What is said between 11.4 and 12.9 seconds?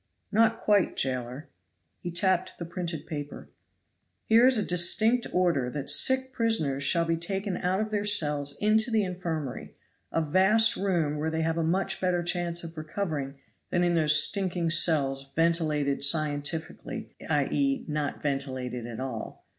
have a much better chance of